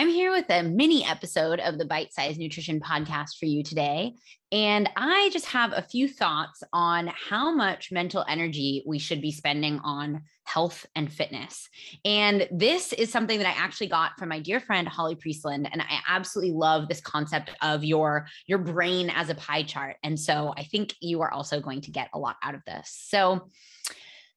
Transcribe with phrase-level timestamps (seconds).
[0.00, 4.14] I'm here with a mini episode of the Bite Size Nutrition Podcast for you today.
[4.50, 9.30] And I just have a few thoughts on how much mental energy we should be
[9.30, 11.68] spending on health and fitness.
[12.02, 15.68] And this is something that I actually got from my dear friend Holly Priestland.
[15.70, 19.96] And I absolutely love this concept of your, your brain as a pie chart.
[20.02, 22.88] And so I think you are also going to get a lot out of this.
[22.90, 23.50] So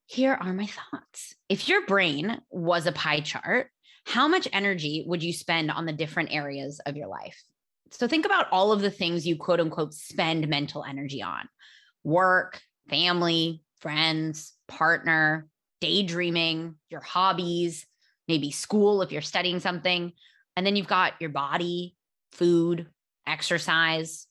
[0.08, 1.36] here are my thoughts.
[1.48, 3.70] If your brain was a pie chart,
[4.06, 7.42] how much energy would you spend on the different areas of your life?
[7.92, 11.48] So think about all of the things you quote unquote spend mental energy on
[12.04, 15.48] work, family, friends, partner,
[15.80, 17.86] daydreaming, your hobbies,
[18.28, 20.12] maybe school if you're studying something.
[20.56, 21.96] And then you've got your body,
[22.32, 22.88] food,
[23.28, 24.28] exercise.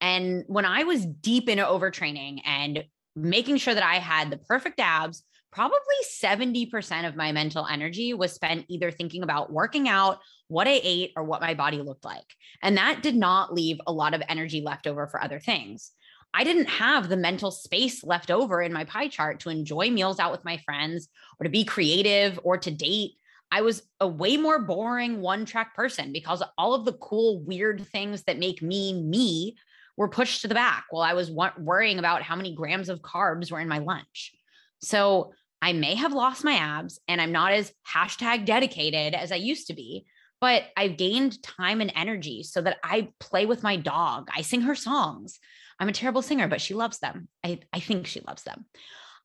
[0.00, 4.78] And when I was deep into overtraining and making sure that I had the perfect
[4.78, 5.78] abs, probably
[6.10, 10.18] 70% of my mental energy was spent either thinking about working out,
[10.48, 12.26] what I ate, or what my body looked like.
[12.62, 15.92] And that did not leave a lot of energy left over for other things.
[16.34, 20.20] I didn't have the mental space left over in my pie chart to enjoy meals
[20.20, 21.08] out with my friends
[21.40, 23.12] or to be creative or to date.
[23.50, 27.86] I was a way more boring one track person because all of the cool, weird
[27.86, 29.56] things that make me me
[29.96, 33.50] were pushed to the back while I was worrying about how many grams of carbs
[33.50, 34.34] were in my lunch.
[34.80, 35.32] So
[35.62, 39.68] I may have lost my abs and I'm not as hashtag dedicated as I used
[39.68, 40.06] to be,
[40.40, 44.28] but I've gained time and energy so that I play with my dog.
[44.34, 45.38] I sing her songs.
[45.78, 47.28] I'm a terrible singer, but she loves them.
[47.44, 48.66] I, I think she loves them.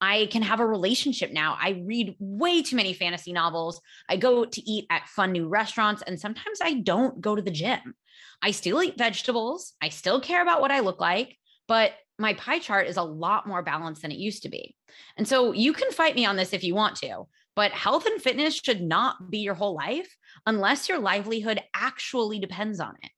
[0.01, 1.57] I can have a relationship now.
[1.61, 3.79] I read way too many fantasy novels.
[4.09, 7.51] I go to eat at fun new restaurants, and sometimes I don't go to the
[7.51, 7.93] gym.
[8.41, 9.73] I still eat vegetables.
[9.79, 11.37] I still care about what I look like,
[11.71, 14.75] but my pie chart is a lot more balanced than it used to be.
[15.15, 18.21] And so you can fight me on this if you want to, but health and
[18.21, 20.13] fitness should not be your whole life
[20.45, 23.11] unless your livelihood actually depends on it.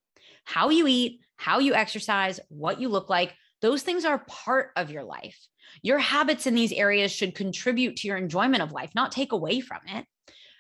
[0.44, 4.92] How you eat, how you exercise, what you look like, those things are part of
[4.92, 5.48] your life.
[5.82, 9.62] Your habits in these areas should contribute to your enjoyment of life, not take away
[9.62, 10.06] from it.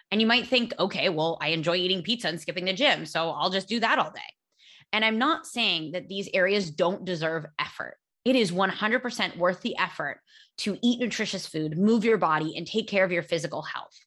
[0.09, 3.29] And you might think, okay, well, I enjoy eating pizza and skipping the gym, so
[3.29, 4.21] I'll just do that all day.
[4.93, 7.97] And I'm not saying that these areas don't deserve effort.
[8.23, 10.19] It is 100% worth the effort
[10.59, 13.97] to eat nutritious food, move your body, and take care of your physical health.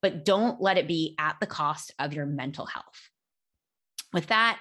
[0.00, 3.10] But don't let it be at the cost of your mental health.
[4.12, 4.58] With that,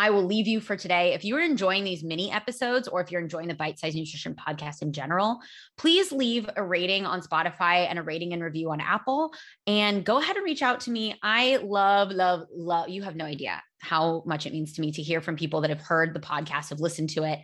[0.00, 1.12] I will leave you for today.
[1.12, 4.80] If you're enjoying these mini episodes or if you're enjoying the Bite Size Nutrition podcast
[4.80, 5.40] in general,
[5.76, 9.30] please leave a rating on Spotify and a rating and review on Apple.
[9.66, 11.18] And go ahead and reach out to me.
[11.22, 15.02] I love, love, love, you have no idea how much it means to me to
[15.02, 17.38] hear from people that have heard the podcast, have listened to it.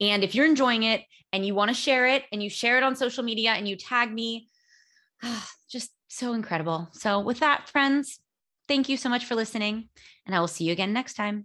[0.00, 1.02] And if you're enjoying it
[1.34, 3.76] and you want to share it and you share it on social media and you
[3.76, 4.48] tag me,
[5.70, 6.88] just so incredible.
[6.92, 8.18] So, with that, friends,
[8.66, 9.90] thank you so much for listening.
[10.24, 11.44] And I will see you again next time.